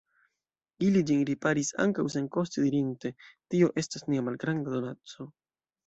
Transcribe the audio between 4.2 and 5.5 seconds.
malgranda donaco.